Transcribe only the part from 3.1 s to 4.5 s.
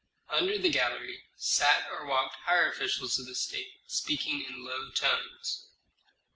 of the state, speaking